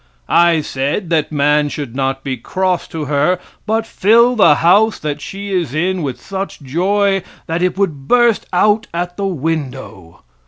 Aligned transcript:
I 0.33 0.61
said 0.61 1.11
that 1.11 1.31
man 1.31 1.69
should 1.69 1.95
not 1.95 2.23
be 2.23 2.35
cross 2.35 2.87
to 2.87 3.05
her, 3.05 3.37
but 3.67 3.85
fill 3.85 4.35
the 4.35 4.55
house 4.55 4.97
that 4.97 5.21
she 5.21 5.53
is 5.53 5.75
in 5.75 6.01
with 6.01 6.19
such 6.19 6.59
joy 6.63 7.21
that 7.45 7.61
it 7.61 7.77
would 7.77 8.07
burst 8.07 8.47
out 8.51 8.87
at 8.95 9.15
the 9.15 9.27
window. 9.27 10.21